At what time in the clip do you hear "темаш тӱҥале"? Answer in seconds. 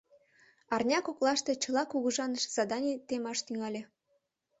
3.07-3.81